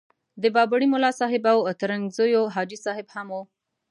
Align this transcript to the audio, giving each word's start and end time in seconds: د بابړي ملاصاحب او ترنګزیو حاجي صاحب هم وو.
د 0.41 0.43
بابړي 0.55 0.87
ملاصاحب 0.93 1.43
او 1.53 1.59
ترنګزیو 1.81 2.51
حاجي 2.55 2.77
صاحب 2.85 3.07
هم 3.15 3.27
وو. 3.33 3.41